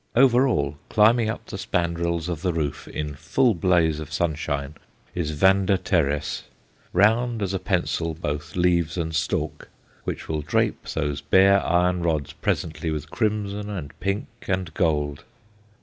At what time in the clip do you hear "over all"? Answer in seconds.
0.15-0.79